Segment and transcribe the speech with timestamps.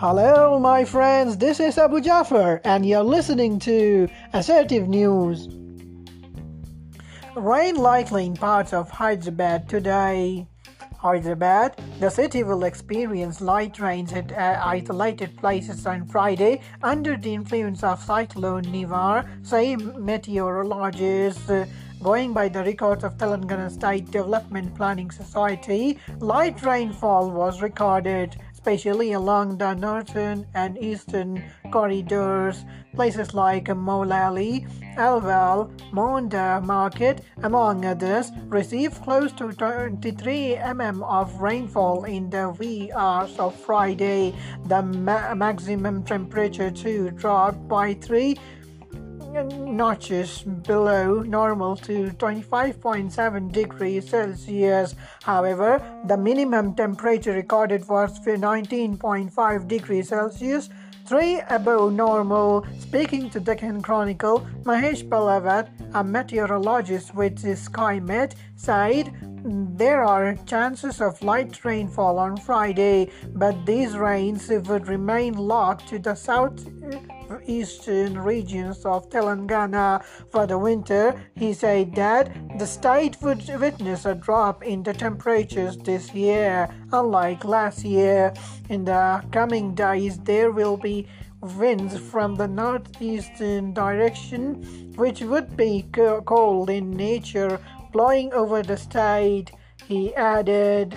[0.00, 1.36] Hello, my friends.
[1.38, 5.48] This is Abu Jafar, and you're listening to Assertive News.
[7.34, 10.46] Rain likely in parts of Hyderabad today.
[10.98, 17.34] Hyderabad, the city will experience light rains at uh, isolated places on Friday under the
[17.34, 21.50] influence of cyclone Nivar, say meteorologists.
[21.50, 21.66] Uh,
[22.00, 28.36] Going by the records of Telangana State Development Planning Society, light rainfall was recorded,
[28.68, 32.66] especially along the northern and eastern corridors.
[32.94, 42.04] Places like Moulali, Alwal, Monda Market, among others, received close to 23 mm of rainfall
[42.04, 44.34] in the wee hours of Friday.
[44.66, 48.36] The ma- maximum temperature too dropped by 3
[49.32, 54.94] notches below normal to 25.7 degrees Celsius.
[55.22, 60.68] However, the minimum temperature recorded was 19.5 degrees Celsius,
[61.06, 62.66] 3 above normal.
[62.78, 71.22] Speaking to Deccan Chronicle, Mahesh Palawat, a meteorologist with SkyMet, said there are chances of
[71.22, 76.66] light rainfall on Friday, but these rains would remain locked to the south
[77.46, 81.14] eastern regions of Telangana for the winter.
[81.36, 87.44] He said that the state would witness a drop in the temperatures this year, unlike
[87.44, 88.32] last year.
[88.68, 91.06] In the coming days, there will be
[91.40, 95.86] winds from the northeastern direction, which would be
[96.24, 97.60] cold in nature,
[97.92, 99.50] Plowing over the side,
[99.86, 100.96] he added.